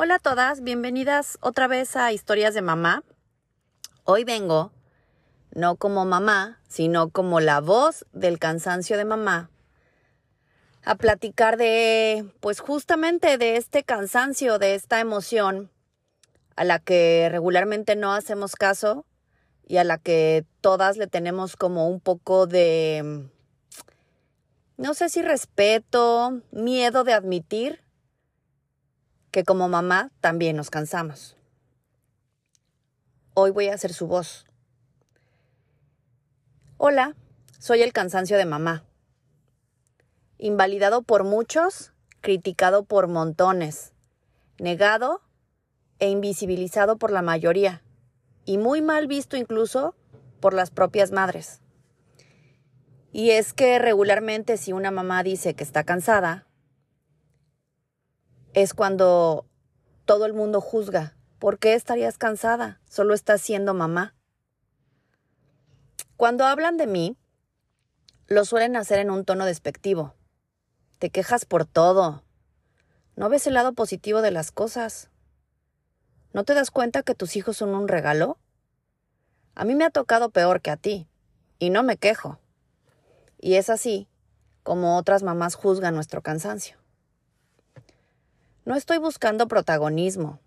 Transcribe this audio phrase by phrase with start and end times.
[0.00, 3.02] Hola a todas, bienvenidas otra vez a Historias de Mamá.
[4.04, 4.70] Hoy vengo,
[5.50, 9.50] no como mamá, sino como la voz del cansancio de mamá,
[10.84, 15.68] a platicar de, pues justamente de este cansancio, de esta emoción
[16.54, 19.04] a la que regularmente no hacemos caso
[19.66, 23.28] y a la que todas le tenemos como un poco de,
[24.76, 27.87] no sé si respeto, miedo de admitir
[29.38, 31.36] que como mamá también nos cansamos.
[33.34, 34.46] Hoy voy a ser su voz.
[36.76, 37.14] Hola,
[37.60, 38.82] soy el cansancio de mamá.
[40.38, 43.92] Invalidado por muchos, criticado por montones,
[44.58, 45.20] negado
[46.00, 47.84] e invisibilizado por la mayoría,
[48.44, 49.94] y muy mal visto incluso
[50.40, 51.60] por las propias madres.
[53.12, 56.47] Y es que regularmente si una mamá dice que está cansada,
[58.54, 59.46] es cuando
[60.04, 61.16] todo el mundo juzga.
[61.38, 62.80] ¿Por qué estarías cansada?
[62.88, 64.14] Solo estás siendo mamá.
[66.16, 67.16] Cuando hablan de mí,
[68.26, 70.14] lo suelen hacer en un tono despectivo.
[70.98, 72.24] Te quejas por todo.
[73.14, 75.10] ¿No ves el lado positivo de las cosas?
[76.32, 78.38] ¿No te das cuenta que tus hijos son un regalo?
[79.54, 81.08] A mí me ha tocado peor que a ti,
[81.58, 82.38] y no me quejo.
[83.38, 84.08] Y es así
[84.62, 86.76] como otras mamás juzgan nuestro cansancio.
[88.68, 90.40] No estoy buscando protagonismo,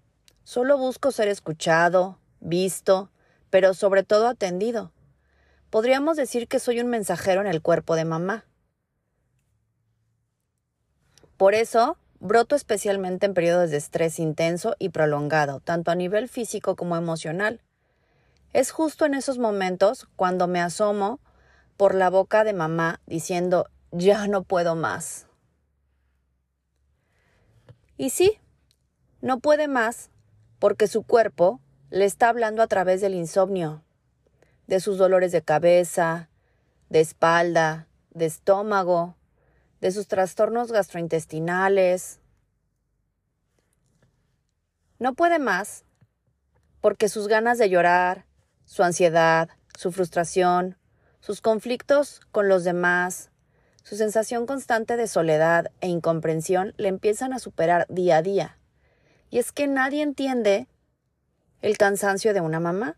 [0.44, 3.10] solo busco ser escuchado, visto,
[3.50, 4.92] pero sobre todo atendido.
[5.72, 8.46] Podríamos decir que soy un mensajero en el cuerpo de mamá.
[11.36, 16.76] Por eso, broto especialmente en periodos de estrés intenso y prolongado, tanto a nivel físico
[16.76, 17.60] como emocional.
[18.54, 21.20] Es justo en esos momentos cuando me asomo
[21.76, 25.26] por la boca de mamá diciendo ya no puedo más.
[28.02, 28.40] Y sí,
[29.22, 30.10] no puede más
[30.58, 31.62] porque su cuerpo
[31.92, 33.84] le está hablando a través del insomnio,
[34.66, 36.28] de sus dolores de cabeza,
[36.90, 39.18] de espalda, de estómago,
[39.82, 42.20] de sus trastornos gastrointestinales.
[44.98, 45.86] No puede más
[46.82, 48.26] porque sus ganas de llorar,
[48.66, 50.76] su ansiedad, su frustración,
[51.20, 53.30] sus conflictos con los demás,
[53.84, 58.58] su sensación constante de soledad e incomprensión le empiezan a superar día a día.
[59.30, 60.68] Y es que nadie entiende
[61.62, 62.98] el cansancio de una mamá.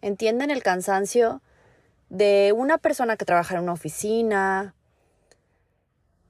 [0.00, 1.42] Entienden el cansancio
[2.08, 4.74] de una persona que trabaja en una oficina,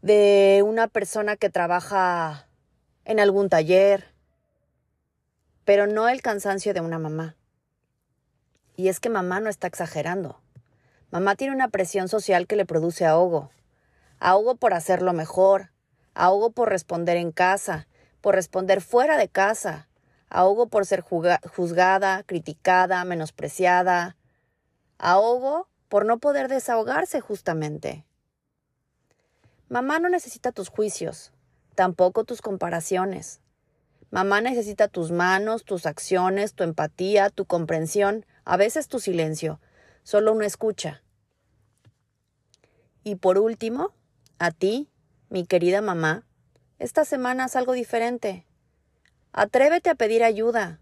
[0.03, 2.49] de una persona que trabaja
[3.05, 4.13] en algún taller,
[5.65, 7.37] pero no el cansancio de una mamá.
[8.77, 10.44] Y es que mamá no está exagerando.
[11.15, 13.53] Mamá tiene una presión social que le produce ahogo.
[14.19, 15.71] Ahogo por hacerlo mejor.
[16.13, 17.87] Ahogo por responder en casa,
[18.21, 19.87] por responder fuera de casa.
[20.29, 24.17] Ahogo por ser juzgada, criticada, menospreciada.
[24.99, 28.05] Ahogo por no poder desahogarse justamente.
[29.69, 31.33] Mamá no necesita tus juicios,
[31.77, 33.41] tampoco tus comparaciones.
[34.11, 39.61] Mamá necesita tus manos, tus acciones, tu empatía, tu comprensión, a veces tu silencio,
[40.03, 41.03] solo una escucha.
[43.05, 43.93] Y por último,
[44.39, 44.89] a ti,
[45.29, 46.25] mi querida mamá,
[46.79, 48.47] esta semana es algo diferente.
[49.33, 50.81] Atrévete a pedir ayuda.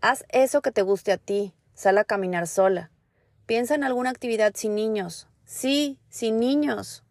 [0.00, 1.52] Haz eso que te guste a ti.
[1.74, 2.90] Sal a caminar sola.
[3.46, 5.28] Piensa en alguna actividad sin niños.
[5.44, 7.02] Sí, sin niños.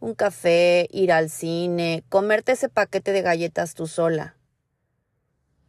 [0.00, 4.36] Un café, ir al cine, comerte ese paquete de galletas tú sola.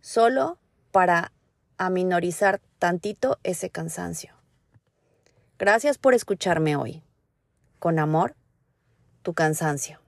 [0.02, 0.58] Solo
[0.92, 1.32] para
[1.78, 4.43] aminorizar tantito ese cansancio.
[5.60, 7.04] Gracias por escucharme hoy.
[7.80, 8.36] Con amor,
[9.22, 10.00] tu cansancio.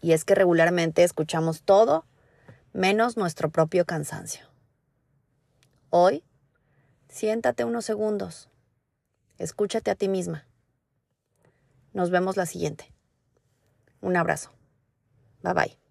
[0.00, 2.04] Y es que regularmente escuchamos todo
[2.72, 4.46] menos nuestro propio cansancio.
[5.90, 6.24] Hoy,
[7.08, 8.48] siéntate unos segundos.
[9.38, 10.46] Escúchate a ti misma.
[11.92, 12.92] Nos vemos la siguiente.
[14.00, 14.52] Un abrazo.
[15.42, 15.85] Bye bye.